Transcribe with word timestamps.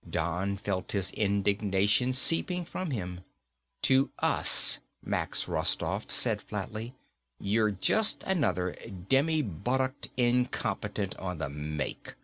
Don 0.09 0.57
felt 0.57 0.93
his 0.93 1.11
indignation 1.11 2.11
seeping 2.11 2.65
from 2.65 2.89
him. 2.89 3.21
"To 3.83 4.09
us," 4.17 4.79
Max 5.05 5.47
Rostoff 5.47 6.09
said 6.11 6.41
flatly, 6.41 6.95
"you're 7.39 7.69
just 7.69 8.23
another 8.23 8.71
demi 9.09 9.43
buttocked 9.43 10.09
incompetent 10.17 11.15
on 11.17 11.37
the 11.37 11.49
make." 11.49 12.15